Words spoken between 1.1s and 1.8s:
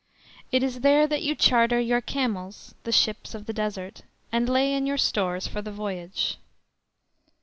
you charter